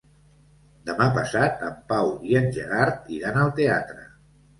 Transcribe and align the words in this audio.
Demà 0.89 1.05
passat 1.17 1.61
en 1.67 1.75
Pau 1.91 2.09
i 2.29 2.37
en 2.39 2.47
Gerard 2.55 3.13
iran 3.19 3.39
al 3.43 3.53
teatre. 3.61 4.09